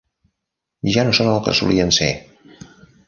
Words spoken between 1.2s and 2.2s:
el que solien ser!